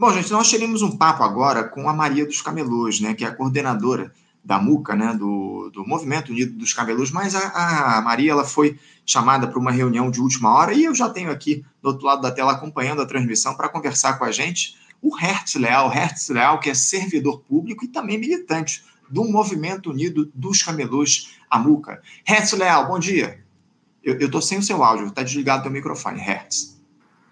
[0.00, 3.28] Bom, gente, nós teremos um papo agora com a Maria dos Camelôs, né, que é
[3.28, 4.10] a coordenadora
[4.42, 8.78] da MUCA, né, do, do Movimento Unido dos Camelôs, mas a, a Maria ela foi
[9.04, 12.22] chamada para uma reunião de última hora e eu já tenho aqui do outro lado
[12.22, 16.58] da tela acompanhando a transmissão para conversar com a gente o Hertz Leal, Hertz Leal
[16.60, 22.00] que é servidor público e também militante do Movimento Unido dos Camelôs, a MUCA.
[22.24, 23.44] Hertz Leal, bom dia.
[24.02, 26.79] Eu estou sem o seu áudio, está desligado o teu microfone, Hertz.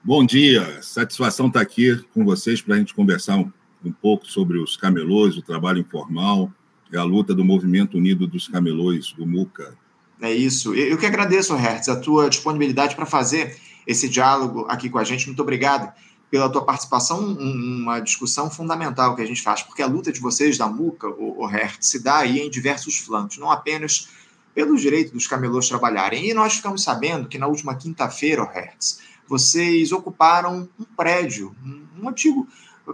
[0.02, 3.52] Bom dia, satisfação estar tá aqui com vocês para a gente conversar um,
[3.84, 6.50] um, pouco sobre os camelôs, o trabalho informal
[6.90, 9.76] e a luta do Movimento Unido dos Camelôs, do MUCA.
[10.20, 10.74] É isso.
[10.74, 15.26] Eu que agradeço, Hertz, a tua disponibilidade para fazer esse diálogo aqui com a gente.
[15.26, 15.92] Muito obrigado
[16.30, 20.56] pela tua participação, uma discussão fundamental que a gente faz, porque a luta de vocês
[20.56, 24.08] da MUCA, o, Hertz, se dá aí em diversos flancos, não apenas
[24.54, 26.28] pelo direito dos camelôs trabalharem.
[26.30, 31.54] E nós ficamos sabendo que na última quinta-feira, Hertz, vocês ocuparam um prédio,
[32.00, 32.48] um antigo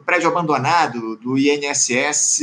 [0.05, 2.41] prédio abandonado do INSS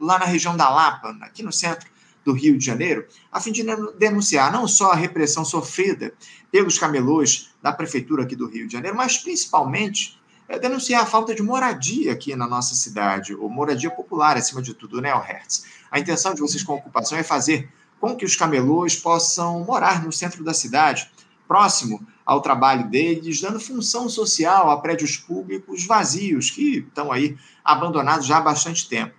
[0.00, 1.88] lá na região da Lapa, aqui no centro
[2.24, 3.64] do Rio de Janeiro, a fim de
[3.98, 6.12] denunciar não só a repressão sofrida
[6.50, 10.18] pelos camelôs da prefeitura aqui do Rio de Janeiro, mas principalmente
[10.48, 14.72] é, denunciar a falta de moradia aqui na nossa cidade, ou moradia popular, acima de
[14.72, 15.64] tudo, né, Hertz?
[15.90, 20.02] A intenção de vocês com a ocupação é fazer com que os camelôs possam morar
[20.02, 21.10] no centro da cidade,
[21.46, 28.26] próximo ao trabalho deles, dando função social a prédios públicos vazios, que estão aí abandonados
[28.26, 29.14] já há bastante tempo.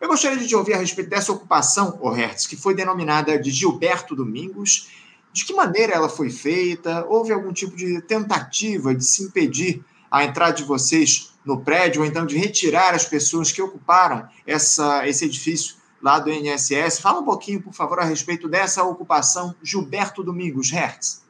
[0.00, 3.50] Eu gostaria de te ouvir a respeito dessa ocupação, o Hertz, que foi denominada de
[3.50, 4.88] Gilberto Domingos.
[5.30, 7.04] De que maneira ela foi feita?
[7.06, 12.06] Houve algum tipo de tentativa de se impedir a entrada de vocês no prédio, ou
[12.06, 16.98] então de retirar as pessoas que ocuparam essa, esse edifício lá do INSS?
[16.98, 21.23] Fala um pouquinho, por favor, a respeito dessa ocupação Gilberto Domingos, Hertz.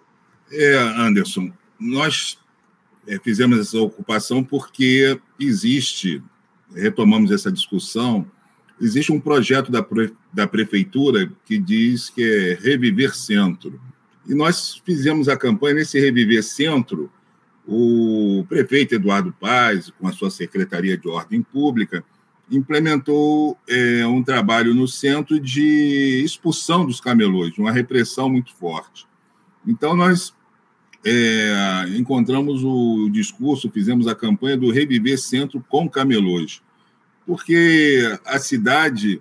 [0.50, 2.38] É, Anderson, nós
[3.06, 6.22] é, fizemos essa ocupação porque existe,
[6.74, 8.26] retomamos essa discussão,
[8.80, 9.84] existe um projeto da,
[10.32, 13.80] da prefeitura que diz que é Reviver Centro.
[14.26, 17.10] E nós fizemos a campanha nesse Reviver Centro.
[17.66, 22.04] O prefeito Eduardo Paz, com a sua Secretaria de Ordem Pública,
[22.50, 29.06] implementou é, um trabalho no centro de expulsão dos camelôs, uma repressão muito forte.
[29.66, 30.34] Então, nós
[31.04, 36.62] é, encontramos o discurso, fizemos a campanha do Reviver Centro com camelôs
[37.26, 39.20] porque a cidade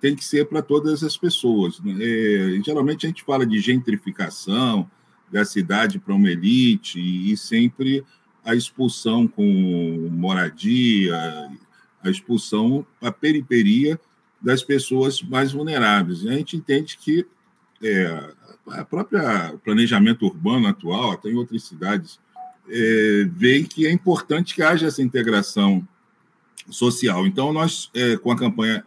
[0.00, 1.80] tem que ser para todas as pessoas.
[1.80, 1.96] Né?
[1.98, 4.88] É, geralmente a gente fala de gentrificação
[5.30, 8.04] da cidade para uma elite e sempre
[8.44, 11.16] a expulsão com moradia,
[12.02, 13.98] a expulsão a periferia
[14.40, 16.26] das pessoas mais vulneráveis.
[16.26, 17.26] A gente entende que
[17.84, 18.34] é,
[18.68, 22.18] a própria planejamento urbano atual, até em outras cidades,
[22.68, 23.28] é,
[23.68, 25.86] que é importante que haja essa integração
[26.70, 27.26] social.
[27.26, 28.82] Então, nós, é, com a campanha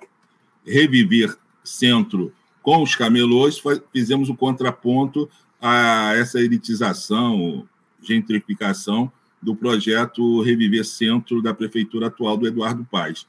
[0.65, 3.61] Reviver Centro com os camelôs,
[3.93, 5.29] fizemos o contraponto
[5.61, 7.67] a essa elitização,
[8.01, 13.27] gentrificação do projeto Reviver Centro da prefeitura atual do Eduardo Paz.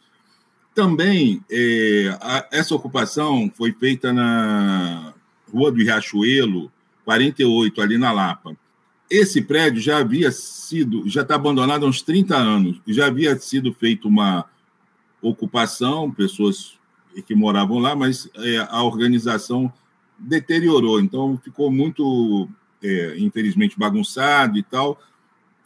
[0.74, 5.14] Também, é, a, essa ocupação foi feita na
[5.52, 6.70] Rua do Riachuelo,
[7.04, 8.56] 48, ali na Lapa.
[9.10, 13.72] Esse prédio já havia sido, já está abandonado há uns 30 anos, já havia sido
[13.72, 14.44] feita uma
[15.22, 16.78] ocupação, pessoas
[17.26, 19.72] que moravam lá, mas é, a organização
[20.18, 22.48] deteriorou, então ficou muito,
[22.82, 25.00] é, infelizmente, bagunçado e tal,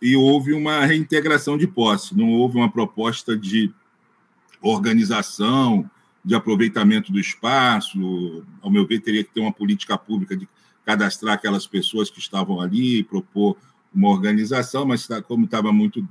[0.01, 3.73] e houve uma reintegração de posse, não houve uma proposta de
[4.61, 5.91] organização,
[6.25, 10.49] de aproveitamento do espaço, ao meu ver, teria que ter uma política pública de
[10.85, 13.57] cadastrar aquelas pessoas que estavam ali, propor
[13.95, 16.07] uma organização, mas tá, como estava muito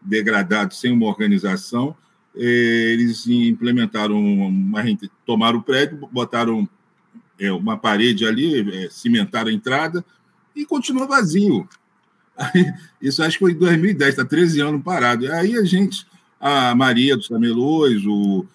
[0.00, 1.96] degradado, sem uma organização,
[2.34, 4.82] eh, eles implementaram uma
[5.24, 6.68] tomaram o prédio, botaram
[7.38, 10.04] é, uma parede ali, é, cimentaram a entrada
[10.54, 11.68] e continua vazio.
[13.00, 15.30] Isso acho que foi em 2010, está 13 anos parado.
[15.32, 16.06] Aí a gente,
[16.40, 18.46] a Maria dos Camelôs, o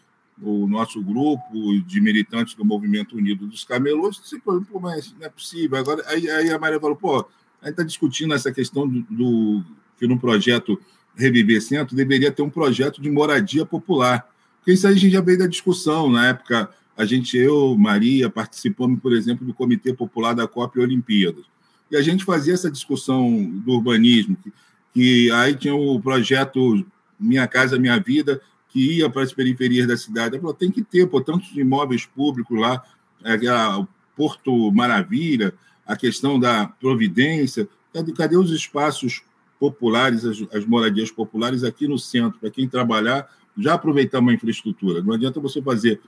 [0.42, 5.30] o nosso grupo de militantes do Movimento Unido dos Camelôs, disse, pô, mas não é
[5.30, 5.78] possível.
[5.78, 7.20] Agora, aí, aí a Maria falou, pô,
[7.62, 9.64] a gente está discutindo essa questão do, do,
[10.00, 10.82] que no projeto
[11.16, 14.28] Reviver Centro deveria ter um projeto de moradia popular.
[14.58, 16.10] Porque isso aí a gente já veio da discussão.
[16.10, 21.46] Na época, a gente, eu, Maria, participamos, por exemplo, do Comitê Popular da Copa Olimpíadas.
[21.90, 24.52] E a gente fazia essa discussão do urbanismo, que,
[24.94, 26.86] que aí tinha o projeto
[27.20, 28.42] Minha Casa Minha Vida,
[28.72, 30.36] que ia para as periferias da cidade.
[30.36, 32.84] Ela falou, tem que ter, pô, tantos imóveis públicos lá,
[33.24, 33.36] é,
[33.78, 35.54] o Porto Maravilha,
[35.86, 39.22] a questão da providência, cadê, cadê os espaços
[39.60, 45.02] populares, as, as moradias populares aqui no centro, para quem trabalhar, já aproveitar uma infraestrutura.
[45.04, 46.00] Não adianta você fazer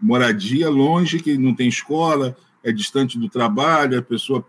[0.00, 4.44] moradia longe, que não tem escola, é distante do trabalho, a pessoa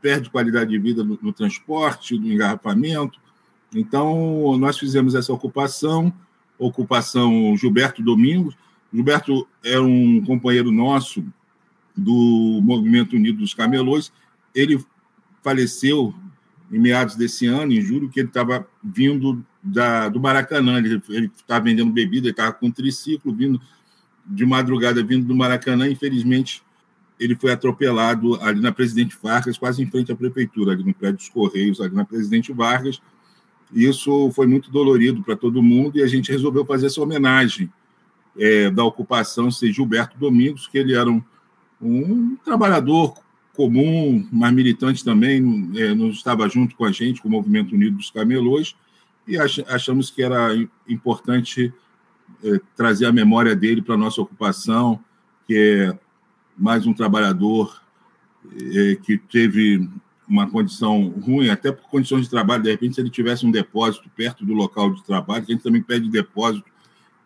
[0.00, 3.18] perde qualidade de vida no, no transporte, no engarrafamento.
[3.74, 6.12] Então, nós fizemos essa ocupação,
[6.58, 8.56] ocupação Gilberto Domingos.
[8.92, 11.24] Gilberto é um companheiro nosso
[11.96, 14.12] do Movimento Unido dos Camelôs.
[14.54, 14.82] Ele
[15.42, 16.14] faleceu
[16.70, 20.78] em meados desse ano, em julho, que ele estava vindo da, do Maracanã.
[20.78, 23.60] Ele estava vendendo bebida, estava com um triciclo, vindo
[24.26, 25.88] de madrugada, vindo do Maracanã.
[25.88, 26.62] Infelizmente,
[27.18, 31.16] ele foi atropelado ali na Presidente Vargas, quase em frente à prefeitura, ali no prédio
[31.16, 33.00] dos Correios, ali na Presidente Vargas.
[33.72, 37.70] Isso foi muito dolorido para todo mundo e a gente resolveu fazer essa homenagem
[38.38, 41.22] é, da ocupação ser Gilberto Domingos, que ele era um,
[41.80, 43.14] um trabalhador
[43.54, 47.96] comum, mas militante também, é, não estava junto com a gente, com o Movimento Unido
[47.96, 48.76] dos Camelôs,
[49.26, 50.54] e achamos que era
[50.88, 51.72] importante
[52.42, 55.00] é, trazer a memória dele para a nossa ocupação,
[55.46, 55.98] que é
[56.56, 57.82] mais um trabalhador
[58.74, 59.88] é, que teve
[60.28, 64.10] uma condição ruim, até por condições de trabalho, de repente, se ele tivesse um depósito
[64.14, 66.66] perto do local de trabalho, que a gente também pede depósito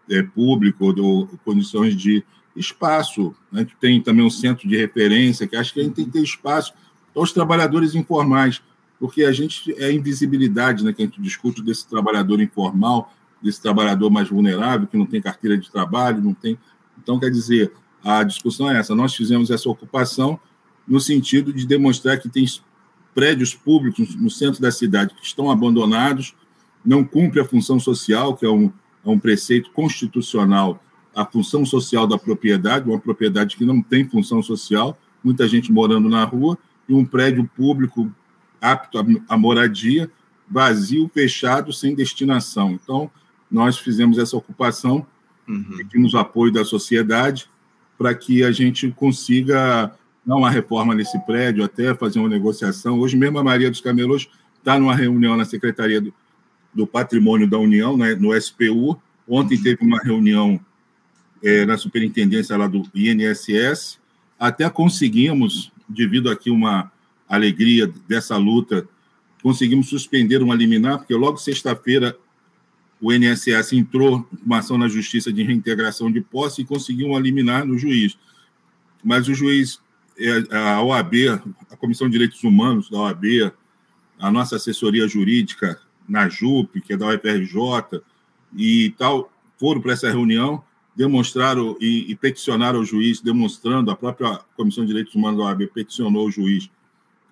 [0.09, 3.35] é, público, ou, condições de espaço.
[3.51, 3.61] Né?
[3.61, 6.13] A gente tem também um centro de referência, que acho que a gente tem que
[6.13, 6.73] ter espaço
[7.13, 8.63] para os trabalhadores informais,
[9.01, 13.13] porque a gente é a invisibilidade né, que a gente discute desse trabalhador informal,
[13.43, 16.57] desse trabalhador mais vulnerável, que não tem carteira de trabalho, não tem.
[17.03, 17.73] Então, quer dizer,
[18.05, 18.95] a discussão é essa.
[18.95, 20.39] Nós fizemos essa ocupação
[20.87, 22.45] no sentido de demonstrar que tem
[23.15, 26.35] prédios públicos no centro da cidade que estão abandonados,
[26.85, 28.73] não cumpre a função social, que é um,
[29.05, 30.83] é um preceito constitucional,
[31.15, 36.09] a função social da propriedade, uma propriedade que não tem função social, muita gente morando
[36.09, 38.11] na rua, e um prédio público
[38.61, 38.99] apto
[39.29, 40.11] à moradia,
[40.49, 42.73] vazio, fechado, sem destinação.
[42.73, 43.11] Então,
[43.51, 45.07] nós fizemos essa ocupação,
[45.49, 45.77] uhum.
[45.77, 47.49] pedimos apoio da sociedade,
[47.99, 49.93] para que a gente consiga
[50.25, 52.99] dar uma reforma nesse prédio, até fazer uma negociação.
[52.99, 54.29] Hoje mesmo a Maria dos Camelôs
[54.59, 56.15] está numa reunião na Secretaria do,
[56.73, 59.01] do Patrimônio da União, né, no SPU.
[59.29, 60.61] Ontem teve uma reunião
[61.43, 63.99] é, na superintendência lá do INSS.
[64.39, 66.91] Até conseguimos, devido aqui uma
[67.29, 68.87] alegria dessa luta,
[69.43, 72.17] conseguimos suspender uma liminar, porque logo sexta-feira
[73.01, 77.67] o INSS entrou uma ação na Justiça de reintegração de posse e conseguiu um liminar
[77.67, 78.17] no juiz.
[79.03, 79.81] Mas o juiz,
[80.51, 81.15] a OAB,
[81.71, 83.53] a Comissão de Direitos Humanos da OAB,
[84.19, 88.03] a nossa assessoria jurídica na JUP, que é da UFRJ,
[88.57, 90.63] e tal, foram para essa reunião,
[90.95, 95.67] demonstraram e, e peticionaram o juiz, demonstrando, a própria Comissão de Direitos Humanos da OAB
[95.69, 96.71] peticionou o juiz,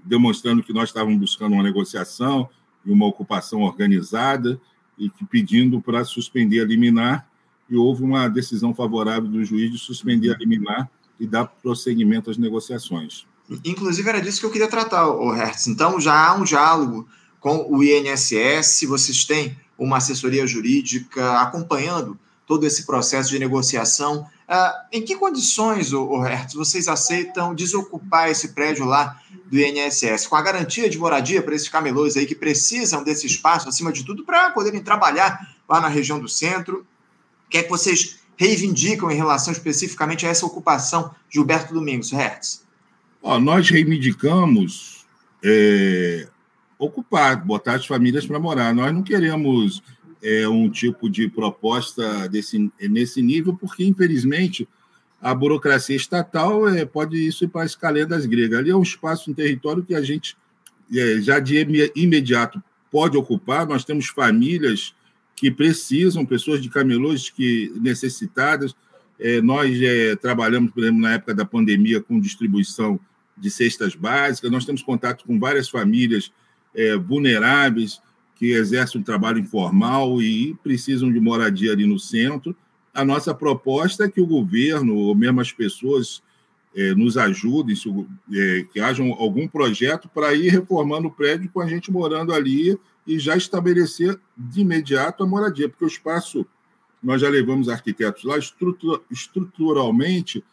[0.04, 2.48] demonstrando que nós estávamos buscando uma negociação
[2.84, 4.60] e uma ocupação organizada,
[4.98, 7.28] e que pedindo para suspender a liminar,
[7.68, 10.90] e houve uma decisão favorável do juiz de suspender a liminar
[11.20, 13.26] e dar prosseguimento às negociações.
[13.64, 15.66] Inclusive, era disso que eu queria tratar, o Hertz.
[15.66, 17.06] Então, já há um diálogo
[17.38, 24.26] com o INSS, vocês têm uma assessoria jurídica acompanhando todo esse processo de negociação.
[24.48, 30.26] Uh, em que condições, o, Hertz, vocês aceitam desocupar esse prédio lá do INSS?
[30.26, 34.04] Com a garantia de moradia para esses camelôs aí que precisam desse espaço, acima de
[34.04, 36.84] tudo, para poderem trabalhar lá na região do centro?
[37.46, 42.64] O que é que vocês reivindicam em relação especificamente a essa ocupação, Gilberto Domingos, Hertz?
[43.22, 45.04] Ó, nós reivindicamos
[45.44, 46.26] é,
[46.78, 48.74] ocupar, botar as famílias para morar.
[48.74, 49.82] Nós não queremos
[50.22, 54.66] é, um tipo de proposta desse, nesse nível, porque, infelizmente,
[55.20, 58.58] a burocracia estatal é, pode isso ir para as calendas gregas.
[58.58, 60.34] Ali é um espaço, um território que a gente
[60.90, 63.66] é, já de imediato pode ocupar.
[63.66, 64.94] Nós temos famílias
[65.40, 68.76] que precisam, pessoas de camelôs que necessitadas.
[69.18, 73.00] É, nós é, trabalhamos, por exemplo, na época da pandemia, com distribuição
[73.38, 74.50] de cestas básicas.
[74.50, 76.30] Nós temos contato com várias famílias
[76.74, 78.02] é, vulneráveis
[78.36, 82.54] que exercem um trabalho informal e precisam de moradia ali no centro.
[82.92, 86.22] A nossa proposta é que o governo, ou mesmo as pessoas,
[86.76, 87.88] é, nos ajudem, se,
[88.30, 92.78] é, que haja algum projeto para ir reformando o prédio com a gente morando ali
[93.06, 96.46] e já estabelecer de imediato a moradia, porque o espaço,
[97.02, 98.36] nós já levamos arquitetos lá,
[99.10, 100.44] estruturalmente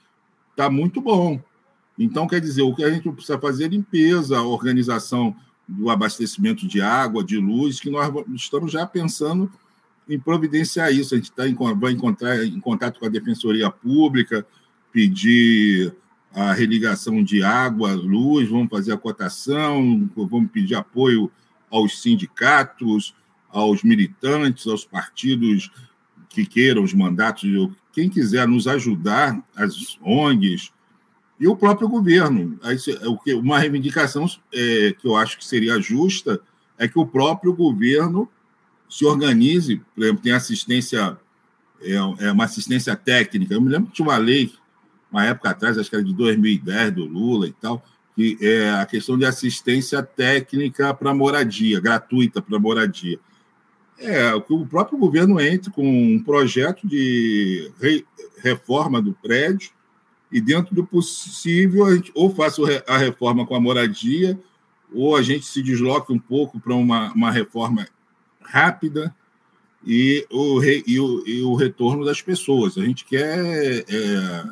[0.52, 1.42] está muito bom.
[1.98, 5.36] Então, quer dizer, o que a gente precisa fazer é limpeza, organização
[5.68, 9.52] do abastecimento de água, de luz, que nós estamos já pensando
[10.08, 11.14] em providenciar isso.
[11.14, 14.46] A gente tá em, vai encontrar em contato com a Defensoria Pública,
[14.92, 15.94] pedir
[16.34, 21.32] a religação de água, luz, vamos fazer a cotação, vamos pedir apoio
[21.70, 23.16] aos sindicatos,
[23.50, 25.72] aos militantes, aos partidos
[26.30, 27.44] que queiram os mandatos,
[27.92, 30.72] quem quiser nos ajudar, as ONGs
[31.40, 32.60] e o próprio governo.
[33.42, 36.40] Uma reivindicação é, que eu acho que seria justa
[36.78, 38.30] é que o próprio governo
[38.90, 41.18] se organize, por exemplo, tem assistência,
[41.82, 41.96] é,
[42.28, 43.54] é uma assistência técnica.
[43.54, 44.54] Eu me lembro tinha uma lei,
[45.12, 47.84] uma época atrás, acho que era de 2010, do Lula e tal,
[48.18, 53.20] que é a questão de assistência técnica para moradia, gratuita para moradia.
[54.00, 58.04] É, o próprio governo entre com um projeto de re,
[58.42, 59.70] reforma do prédio
[60.32, 64.40] e, dentro do possível, a gente ou faça a reforma com a moradia
[64.92, 67.88] ou a gente se desloque um pouco para uma, uma reforma
[68.42, 69.16] rápida
[69.86, 72.80] e o, e, o, e o retorno das pessoas.
[72.80, 74.44] A gente quer é,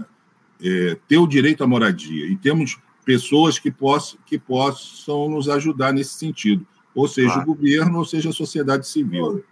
[0.62, 5.94] é, ter o direito à moradia e temos pessoas que, poss, que possam nos ajudar
[5.94, 7.52] nesse sentido, ou seja, claro.
[7.52, 9.44] o governo, ou seja, a sociedade civil.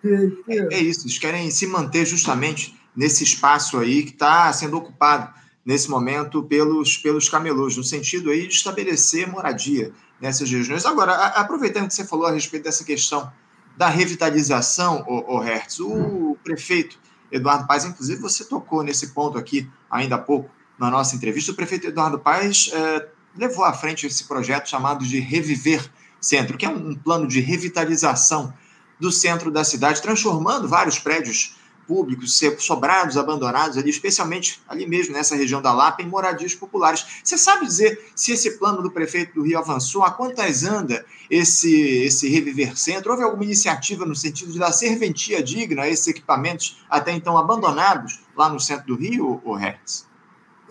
[0.50, 5.33] É, é isso, eles querem se manter justamente nesse espaço aí que está sendo ocupado
[5.65, 10.86] nesse momento pelos, pelos camelôs, no sentido aí de estabelecer moradia nessas regiões.
[10.86, 13.31] Agora, aproveitando que você falou a respeito dessa questão
[13.77, 17.00] da revitalização, o, o Hertz, o prefeito
[17.31, 21.55] Eduardo Paes, inclusive você tocou nesse ponto aqui ainda há pouco na nossa entrevista, o
[21.55, 26.69] prefeito Eduardo Paes é, levou à frente esse projeto chamado de Reviver Centro, que é
[26.69, 28.53] um, plano de revitalização
[28.99, 35.35] do centro da cidade, transformando vários prédios públicos, sobrados, abandonados ali, especialmente ali mesmo nessa
[35.35, 37.05] região da Lapa, em moradias populares.
[37.21, 40.03] Você sabe dizer se esse plano do prefeito do Rio avançou?
[40.03, 43.11] A quantas anda esse, esse Reviver Centro?
[43.11, 48.21] Houve alguma iniciativa no sentido de dar serventia digna a esses equipamentos até então abandonados
[48.35, 50.07] lá no centro do Rio, o Hertz?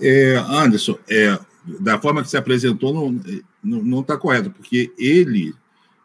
[0.00, 3.14] É, Anderson, é, da forma que se apresentou,
[3.62, 5.54] não está correto, porque ele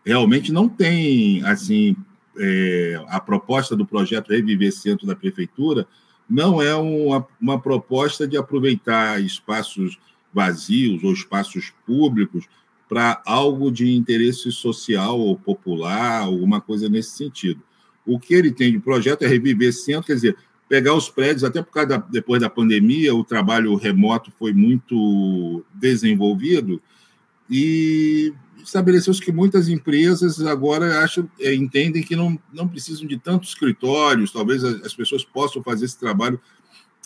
[0.06, 1.96] realmente não tem assim
[2.40, 5.88] é, a proposta do projeto Reviver Centro da Prefeitura
[6.30, 9.98] não é uma, uma proposta de aproveitar espaços
[10.34, 12.46] vazios ou espaços públicos
[12.88, 17.62] para algo de interesse social ou popular, alguma coisa nesse sentido.
[18.06, 20.38] O que ele tem de projeto é reviver centro, quer dizer,
[20.68, 25.64] pegar os prédios, até por causa da, depois da pandemia, o trabalho remoto foi muito
[25.74, 26.82] desenvolvido,
[27.50, 33.50] e estabeleceu-se que muitas empresas agora acham, é, entendem que não, não precisam de tantos
[33.50, 36.40] escritórios, talvez as pessoas possam fazer esse trabalho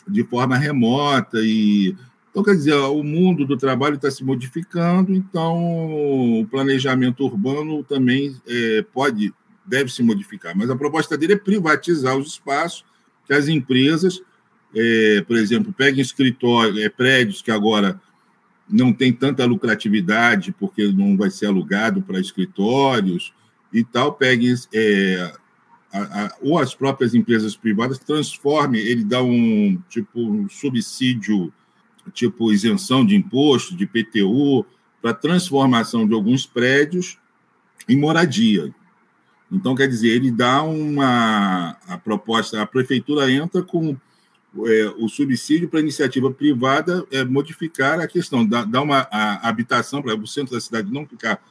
[0.07, 1.95] de forma remota e
[2.31, 8.35] então quer dizer o mundo do trabalho está se modificando então o planejamento urbano também
[8.47, 9.31] é, pode
[9.65, 10.57] deve se modificar.
[10.57, 12.83] Mas a proposta dele é privatizar os espaços
[13.31, 14.21] que as empresas
[14.75, 17.99] é, por exemplo peguem escritórios é, prédios que agora
[18.69, 23.33] não tem tanta lucratividade, porque não vai ser alugado para escritórios
[23.71, 25.33] e tal, pegue é,
[25.93, 31.53] a, a, ou as próprias empresas privadas transforme, ele dá um tipo um subsídio,
[32.13, 34.65] tipo isenção de imposto, de PTU,
[35.01, 37.17] para transformação de alguns prédios
[37.87, 38.73] em moradia.
[39.51, 43.97] Então, quer dizer, ele dá uma a proposta, a prefeitura entra com
[44.65, 49.07] é, o subsídio para iniciativa privada é modificar a questão, dar, dar uma
[49.41, 51.41] habitação para o centro da cidade não ficar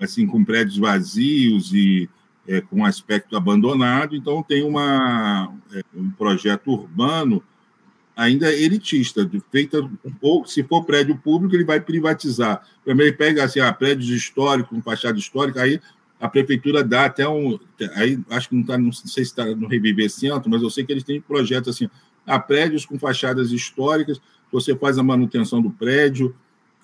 [0.00, 2.08] assim com prédios vazios e
[2.46, 4.16] é, com aspecto abandonado.
[4.16, 7.42] Então tem uma, é, um projeto urbano
[8.16, 9.88] ainda elitista, feita
[10.20, 12.66] ou se for prédio público ele vai privatizar.
[12.84, 15.80] Primeiro ele pega assim, ah, prédios históricos, com fachada histórica, aí
[16.20, 17.58] a prefeitura dá até um,
[17.94, 20.84] aí acho que não está, não sei se está no Reviver Centro, mas eu sei
[20.84, 21.88] que eles têm projetos assim,
[22.28, 24.20] Há prédios com fachadas históricas,
[24.52, 26.36] você faz a manutenção do prédio,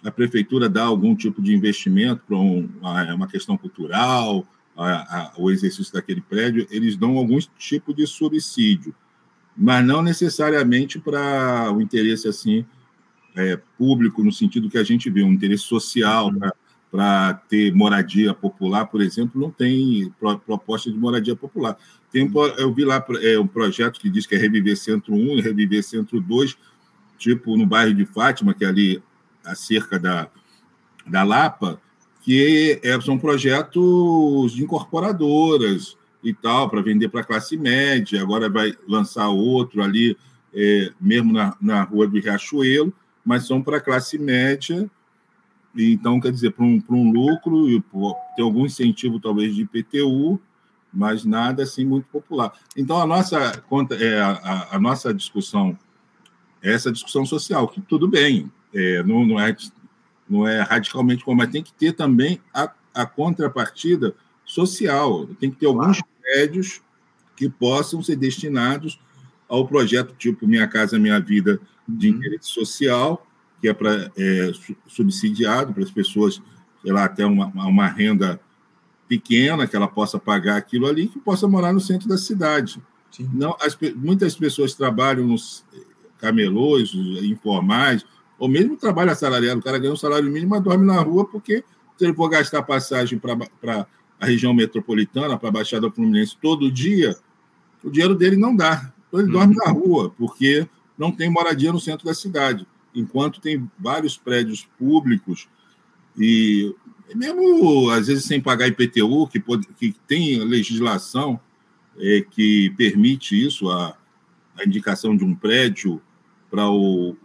[0.03, 2.67] a prefeitura dá algum tipo de investimento para um,
[3.15, 8.95] uma questão cultural, a, a, o exercício daquele prédio, eles dão algum tipo de subsídio,
[9.55, 12.65] mas não necessariamente para o interesse assim
[13.37, 16.33] é, público, no sentido que a gente vê, um interesse social,
[16.95, 20.15] para ter moradia popular, por exemplo, não tem
[20.47, 21.77] proposta de moradia popular.
[22.13, 25.41] Tem, eu vi lá é, um projeto que diz que é Reviver Centro 1 e
[25.41, 26.57] Reviver Centro 2,
[27.19, 29.03] tipo no bairro de Fátima, que é ali
[29.45, 30.29] acerca da,
[31.05, 31.81] da Lapa,
[32.21, 38.23] que é, são projetos de incorporadoras e tal, para vender para a classe média.
[38.23, 40.17] Agora vai lançar outro ali,
[40.55, 42.95] é, mesmo na, na rua do Riachuelo,
[43.27, 44.89] mas são para a classe média
[45.77, 47.83] então, quer dizer, para um, um lucro, e
[48.37, 50.41] ter algum incentivo talvez de IPTU,
[50.93, 52.53] mas nada assim muito popular.
[52.77, 55.77] Então, a nossa, conta, é, a, a nossa discussão
[56.63, 59.55] é essa discussão social, que tudo bem, é, não, não, é,
[60.29, 64.15] não é radicalmente como, mas tem que ter também a, a contrapartida
[64.45, 65.27] social.
[65.39, 66.81] Tem que ter alguns prédios
[67.37, 69.01] que possam ser destinados
[69.49, 72.17] ao projeto tipo Minha Casa Minha Vida de uhum.
[72.17, 73.27] interesse social,
[73.65, 74.53] que é para é,
[74.87, 76.43] subsidiado para as pessoas,
[76.83, 78.39] sei lá, até uma, uma renda
[79.09, 82.79] pequena que ela possa pagar aquilo ali, que possa morar no centro da cidade.
[83.11, 83.27] Sim.
[83.33, 85.65] Não, as, muitas pessoas trabalham nos
[86.19, 86.93] camelôs,
[87.23, 88.05] informais,
[88.39, 89.61] ou mesmo trabalho assalariado.
[89.61, 91.65] O cara ganha um salário mínimo, mas dorme na rua, porque
[91.97, 93.87] se ele for gastar passagem para
[94.21, 97.17] a região metropolitana, para a Baixada Fluminense todo dia,
[97.83, 98.93] o dinheiro dele não dá.
[99.09, 99.39] Então ele uhum.
[99.39, 100.69] dorme na rua, porque
[100.99, 102.67] não tem moradia no centro da cidade.
[102.95, 105.49] Enquanto tem vários prédios públicos
[106.17, 106.75] e
[107.15, 111.41] mesmo às vezes sem pagar IPTU, que, pode, que tem legislação
[111.99, 113.97] é, que permite isso, a,
[114.59, 116.01] a indicação de um prédio
[116.51, 116.69] para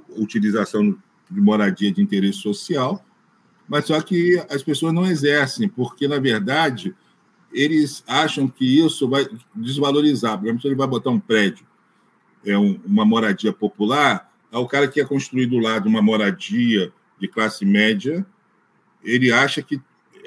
[0.10, 0.98] utilização
[1.30, 3.04] de moradia de interesse social,
[3.68, 6.96] mas só que as pessoas não exercem, porque, na verdade,
[7.54, 10.38] eles acham que isso vai desvalorizar.
[10.38, 11.66] Por exemplo, se ele vai botar um prédio,
[12.44, 17.28] é um, uma moradia popular, o cara que é construído do lado uma moradia de
[17.28, 18.26] classe média,
[19.04, 19.80] ele acha que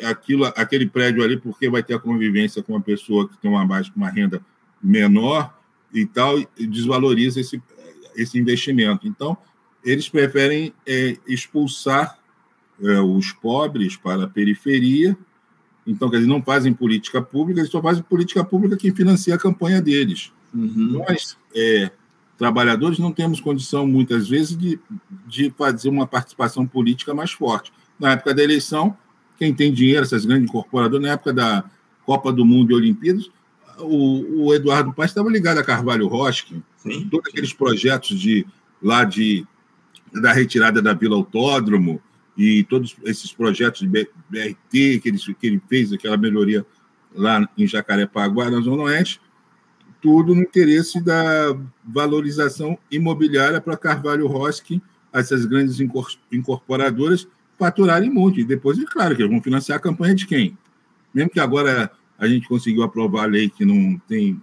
[0.05, 3.65] aquilo, aquele prédio ali, porque vai ter a convivência com uma pessoa que tem uma,
[3.97, 4.41] uma renda
[4.83, 5.57] menor
[5.93, 7.63] e tal, desvaloriza esse,
[8.17, 9.07] esse investimento.
[9.07, 9.37] Então,
[9.85, 12.19] eles preferem é, expulsar
[12.83, 15.17] é, os pobres para a periferia.
[15.87, 19.39] Então, quer dizer, não fazem política pública, eles só fazem política pública quem financia a
[19.39, 20.33] campanha deles.
[20.55, 21.05] Uhum.
[21.07, 21.91] Nós, é,
[22.43, 24.77] trabalhadores, não temos condição, muitas vezes, de,
[25.29, 27.73] de fazer uma participação política mais forte.
[28.01, 28.99] Na época da eleição,
[29.39, 31.65] quem tem dinheiro, essas grandes incorporadoras, na época da
[32.05, 33.31] Copa do Mundo e Olimpíadas,
[33.79, 36.61] o, o Eduardo Paz estava ligado a Carvalho Roskin,
[37.09, 38.45] todos aqueles projetos de
[38.83, 39.47] lá de
[40.13, 42.03] da retirada da Vila Autódromo
[42.37, 46.67] e todos esses projetos de BRT que ele, que ele fez, aquela melhoria
[47.15, 49.21] lá em Jacarepaguá, na Zona Oeste,
[50.03, 54.83] tudo no interesse da valorização imobiliária para Carvalho Roskin,
[55.13, 55.79] essas grandes
[56.31, 58.41] incorporadoras faturarem muito.
[58.41, 60.59] E depois, é claro, que vão financiar a campanha de quem?
[61.15, 64.43] Mesmo que agora a gente conseguiu aprovar a lei que não tem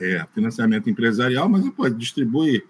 [0.00, 2.64] é, financiamento empresarial, mas pode distribuir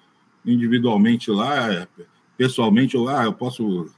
[0.44, 1.88] individualmente lá,
[2.36, 3.90] pessoalmente, ou ah, eu posso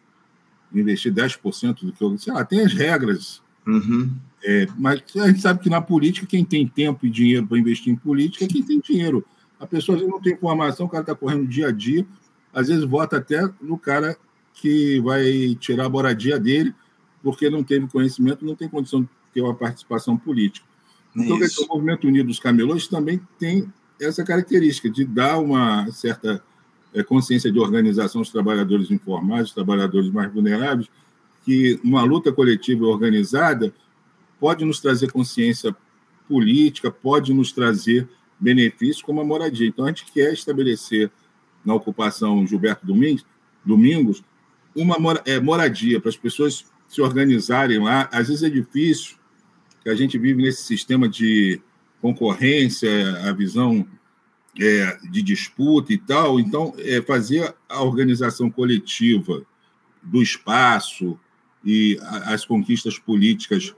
[0.72, 2.16] investir 10% do que eu.
[2.18, 3.42] Sei lá, tem as regras.
[3.70, 4.10] Uhum.
[4.42, 7.92] É, mas a gente sabe que na política, quem tem tempo e dinheiro para investir
[7.92, 9.24] em política é quem tem dinheiro.
[9.58, 12.06] A pessoa às vezes não tem informação, o cara está correndo dia a dia,
[12.52, 14.16] às vezes vota até no cara
[14.54, 16.74] que vai tirar a moradia dele,
[17.22, 20.66] porque não teve conhecimento, não tem condição de ter uma participação política.
[21.14, 26.42] Então, o Movimento Unido dos Camelões também tem essa característica de dar uma certa
[26.94, 30.88] é, consciência de organização dos trabalhadores informais, dos trabalhadores mais vulneráveis,
[31.44, 33.72] que uma luta coletiva organizada
[34.38, 35.74] pode nos trazer consciência
[36.28, 39.66] política, pode nos trazer benefícios como a moradia.
[39.66, 41.10] Então, a gente quer estabelecer
[41.64, 43.24] na ocupação Gilberto Domingos,
[43.64, 44.22] Domingos
[44.74, 48.08] uma é, moradia para as pessoas se organizarem lá.
[48.12, 49.16] Às vezes é difícil,
[49.82, 51.60] que a gente vive nesse sistema de
[52.00, 52.90] concorrência,
[53.28, 53.86] a visão
[54.58, 56.40] é, de disputa e tal.
[56.40, 59.42] Então, é, fazer a organização coletiva
[60.02, 61.18] do espaço
[61.64, 63.74] e as conquistas políticas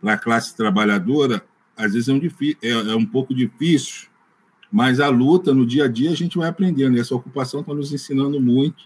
[0.00, 1.44] para a classe trabalhadora,
[1.76, 2.20] às vezes é um,
[2.62, 4.08] é, é um pouco difícil,
[4.70, 6.96] mas a luta no dia a dia a gente vai aprendendo.
[6.96, 8.84] E essa ocupação está nos ensinando muito.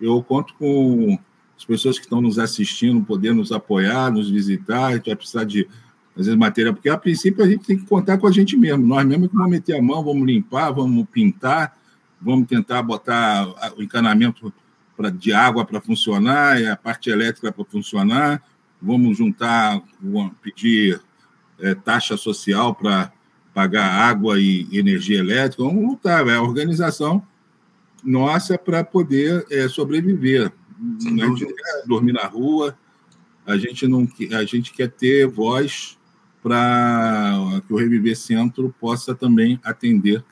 [0.00, 1.18] Eu conto com
[1.56, 4.86] as pessoas que estão nos assistindo, poder nos apoiar, nos visitar.
[4.86, 5.68] A gente vai precisar de,
[6.16, 8.86] às vezes, matéria, porque a princípio a gente tem que contar com a gente mesmo.
[8.86, 11.76] Nós mesmos que vamos meter a mão, vamos limpar, vamos pintar,
[12.20, 14.52] vamos tentar botar o encanamento
[14.96, 18.42] pra, de água para funcionar, e a parte elétrica para funcionar
[18.84, 19.82] vamos juntar,
[20.42, 21.00] pedir
[21.58, 23.10] é, taxa social para
[23.54, 27.26] pagar água e energia elétrica, vamos lutar, é a organização
[28.02, 30.52] nossa para poder é, sobreviver.
[30.98, 32.76] Sem a gente quer dormir na rua,
[33.46, 35.98] a gente não a gente quer ter voz
[36.42, 40.22] para que o Reviver Centro possa também atender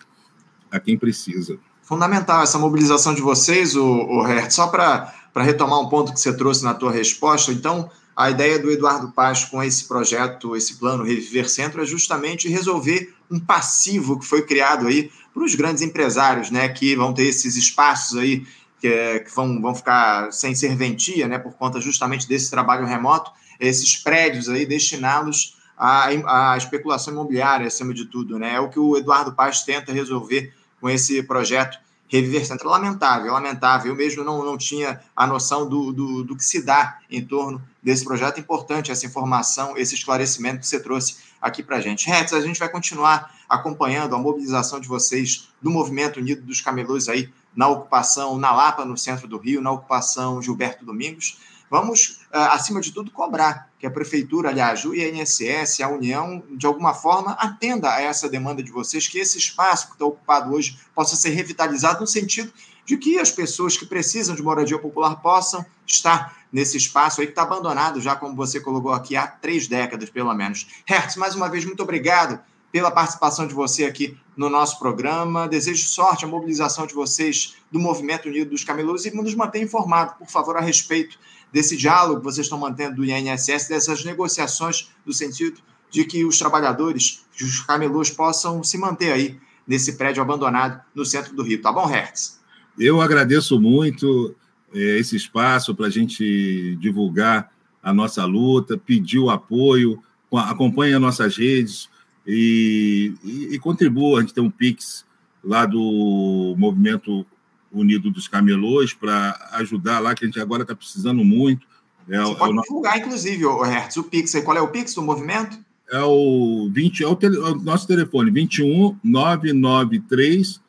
[0.71, 1.59] a quem precisa.
[1.93, 4.51] Fundamental essa mobilização de vocês, o, o Hert.
[4.51, 8.71] Só para retomar um ponto que você trouxe na tua resposta, então, a ideia do
[8.71, 14.25] Eduardo Paz com esse projeto, esse plano Reviver Centro, é justamente resolver um passivo que
[14.25, 18.47] foi criado aí para os grandes empresários, né, que vão ter esses espaços aí
[18.81, 23.31] que, é, que vão, vão ficar sem serventia, né, por conta justamente desse trabalho remoto,
[23.61, 28.81] esses prédios aí destiná-los à, à especulação imobiliária, acima de tudo, né, é o que
[28.81, 32.69] o Eduardo Paz tenta resolver com esse projeto Reviver Centro.
[32.69, 33.93] Lamentável, lamentável.
[33.93, 37.63] Eu mesmo não, não tinha a noção do, do, do que se dá em torno
[37.81, 38.41] desse projeto.
[38.41, 42.07] Importante essa informação, esse esclarecimento que você trouxe aqui para a gente.
[42.07, 47.09] Hertz, a gente vai continuar acompanhando a mobilização de vocês do Movimento Unido dos Camelôs
[47.09, 51.39] aí na ocupação na Lapa, no centro do Rio, na ocupação Gilberto Domingos.
[51.73, 56.67] Vamos, ah, acima de tudo, cobrar que a Prefeitura, aliás, o INSS, a União, de
[56.67, 60.79] alguma forma, atenda a essa demanda de vocês, que esse espaço que está ocupado hoje
[60.95, 62.53] possa ser revitalizado no sentido
[62.85, 67.33] de que as pessoas que precisam de moradia popular possam estar nesse espaço aí que
[67.33, 70.67] está abandonado, já como você colocou aqui, há três décadas, pelo menos.
[70.85, 72.39] Hertz, mais uma vez, muito obrigado
[72.71, 75.49] pela participação de você aqui no nosso programa.
[75.49, 80.17] Desejo sorte, a mobilização de vocês do Movimento Unido dos Camelôs e nos mantenha informado,
[80.19, 81.19] por favor, a respeito
[81.53, 85.61] desse diálogo que vocês estão mantendo do INSS, dessas negociações, no sentido
[85.91, 91.35] de que os trabalhadores, os camelôs, possam se manter aí nesse prédio abandonado no centro
[91.37, 91.61] do Rio.
[91.61, 92.41] Tá bom, Hertz?
[92.79, 94.35] Eu agradeço muito
[94.73, 101.01] é, esse espaço para a gente divulgar a nossa luta, pedir o apoio, acompanhe as
[101.01, 101.91] nossas redes
[102.27, 104.19] e, e, e contribua.
[104.19, 105.05] A gente tem um Pix
[105.45, 107.27] lá do Movimento
[107.73, 111.67] Unido dos Camelôs para ajudar lá, que a gente agora está precisando muito.
[112.09, 114.35] É, Você pode é o, divulgar, inclusive, o Hertz, o Pix.
[114.45, 115.59] Qual é o Pix do movimento?
[115.91, 120.61] É o, 20, é o, tele, é o nosso telefone, 21 993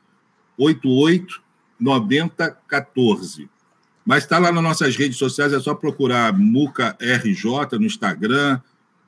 [0.58, 1.42] 88
[1.80, 3.50] 9014.
[4.06, 8.60] Mas está lá nas nossas redes sociais, é só procurar Muca RJ no Instagram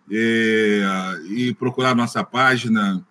[0.10, 3.06] é, e procurar a nossa página,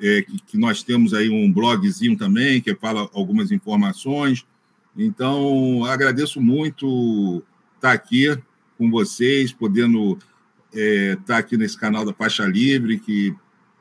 [0.00, 4.44] é, que, que, nós temos aí um blogzinho também, que fala algumas informações.
[4.96, 7.42] Então, agradeço muito
[7.76, 8.36] estar aqui
[8.76, 10.18] com vocês, podendo
[10.72, 13.34] é, estar aqui nesse canal da Faixa Livre, que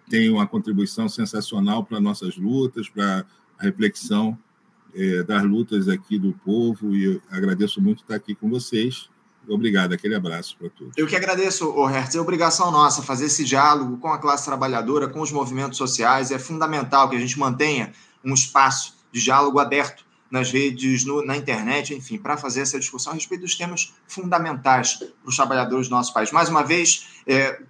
[0.09, 3.25] tem uma contribuição sensacional para nossas lutas, para
[3.57, 4.37] a reflexão
[4.93, 9.09] é, das lutas aqui do povo e agradeço muito estar aqui com vocês.
[9.47, 10.93] Obrigado, aquele abraço para todos.
[10.97, 12.15] Eu que agradeço, Hertz.
[12.15, 16.31] É obrigação nossa fazer esse diálogo com a classe trabalhadora, com os movimentos sociais.
[16.31, 17.91] É fundamental que a gente mantenha
[18.23, 23.11] um espaço de diálogo aberto nas redes, no, na internet, enfim, para fazer essa discussão
[23.11, 26.31] a respeito dos temas fundamentais para os trabalhadores do nosso país.
[26.31, 27.61] Mais uma vez, é,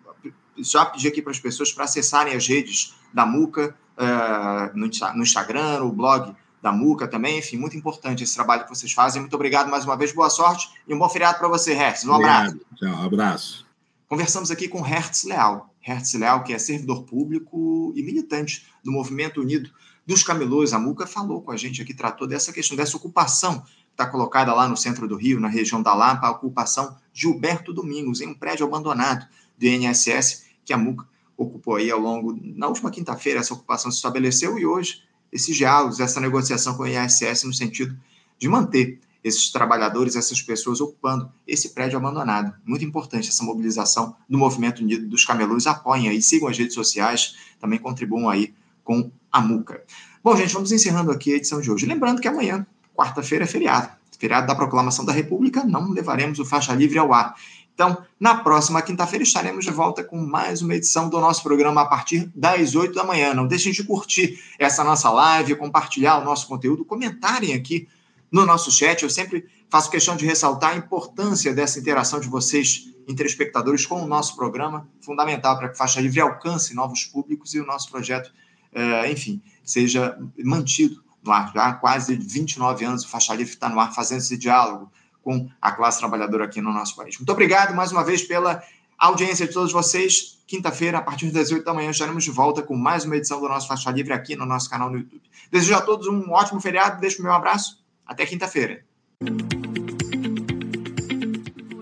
[0.58, 5.24] já pedi aqui para as pessoas para acessarem as redes da MUCA é, no, no
[5.24, 6.34] Instagram, o blog
[6.64, 7.40] da MUCA também.
[7.40, 9.22] Enfim, muito importante esse trabalho que vocês fazem.
[9.22, 12.06] Muito obrigado mais uma vez, boa sorte e um bom feriado para você, Hertz.
[12.06, 12.58] Um abraço.
[12.78, 13.68] Tchau, abraço.
[14.08, 15.70] Conversamos aqui com Hertz Leal.
[15.82, 19.70] Hertz Leal, que é servidor público e militante do Movimento Unido
[20.08, 20.72] dos Camelôs.
[20.72, 24.54] A MUCA falou com a gente aqui, tratou dessa questão, dessa ocupação que está colocada
[24.54, 28.34] lá no centro do Rio, na região da Lapa, a ocupação Gilberto Domingos, em um
[28.34, 29.28] prédio abandonado
[29.60, 32.40] do INSS, que a MUCA ocupou aí ao longo.
[32.42, 36.88] Na última quinta-feira, essa ocupação se estabeleceu e hoje esses diálogos, essa negociação com o
[36.88, 37.98] INSS no sentido
[38.38, 42.54] de manter esses trabalhadores, essas pessoas ocupando esse prédio abandonado.
[42.66, 45.66] Muito importante essa mobilização do Movimento Unido dos Camelôs.
[45.66, 49.82] Apoiem aí, sigam as redes sociais, também contribuam aí com a MUCA.
[50.24, 51.86] Bom, gente, vamos encerrando aqui a edição de hoje.
[51.86, 53.90] Lembrando que amanhã, quarta-feira, é feriado.
[54.20, 57.36] Feriado da Proclamação da República, não levaremos o faixa livre ao ar.
[57.74, 61.86] Então, na próxima quinta-feira estaremos de volta com mais uma edição do nosso programa a
[61.86, 63.34] partir das 8 da manhã.
[63.34, 67.88] Não deixem de curtir essa nossa live, compartilhar o nosso conteúdo, comentarem aqui
[68.32, 69.02] no nosso chat.
[69.02, 74.08] Eu sempre faço questão de ressaltar a importância dessa interação de vocês, interespectadores, com o
[74.08, 78.32] nosso programa, fundamental para que Faixa Livre alcance novos públicos e o nosso projeto,
[78.72, 81.52] eh, enfim, seja mantido no ar.
[81.52, 84.92] Já há quase 29 anos o Faixa Livre está no ar fazendo esse diálogo
[85.24, 87.18] com a classe trabalhadora aqui no nosso país.
[87.18, 88.62] Muito obrigado mais uma vez pela
[88.98, 90.40] audiência de todos vocês.
[90.46, 93.48] Quinta-feira, a partir das 8 da manhã, estaremos de volta com mais uma edição do
[93.48, 95.22] nosso Faixa Livre aqui no nosso canal no YouTube.
[95.52, 97.82] Desejo a todos um ótimo feriado, deixo o meu abraço.
[98.06, 98.84] Até quinta-feira.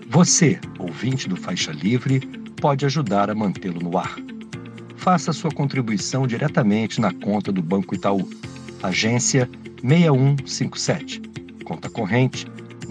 [0.08, 2.20] Você, ouvinte do Faixa Livre,
[2.60, 4.14] pode ajudar a mantê-lo no ar.
[4.96, 8.28] Faça sua contribuição diretamente na conta do Banco Itaú.
[8.82, 9.50] Agência
[9.82, 11.20] 6157.
[11.64, 12.46] Conta corrente